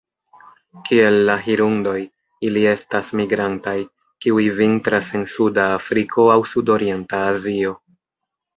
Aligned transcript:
Kiel 0.85 1.17
la 1.29 1.35
hirundoj, 1.47 1.93
ili 2.49 2.63
estas 2.71 3.13
migrantaj, 3.21 3.75
kiuj 4.25 4.47
vintras 4.63 5.13
en 5.21 5.29
suda 5.37 5.69
Afriko 5.77 6.29
aŭ 6.37 6.41
sudorienta 6.57 7.25
Azio. 7.31 7.79